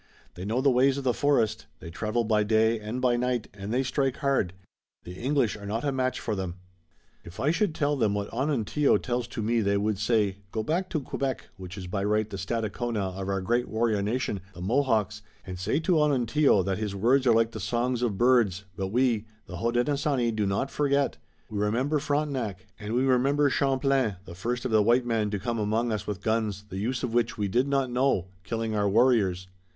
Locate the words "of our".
13.15-13.41